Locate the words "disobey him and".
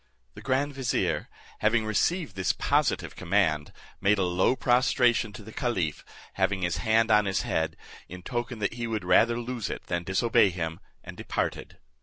10.01-11.15